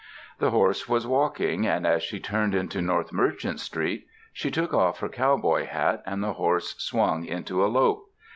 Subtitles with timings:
[0.39, 4.99] The horse was walking and, as she turned into North Merchant Street she took off
[4.99, 8.09] her cowboy hat, and the horse swung into a lope.